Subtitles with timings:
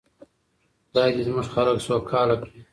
[0.89, 2.59] خدای دې زموږ خلک سوکاله کړي.